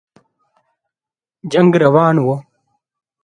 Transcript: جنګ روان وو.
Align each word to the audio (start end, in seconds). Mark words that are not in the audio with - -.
جنګ 1.51 1.71
روان 1.83 2.15
وو. 2.25 2.35